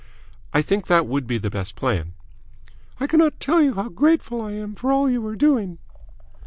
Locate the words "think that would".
0.63-1.27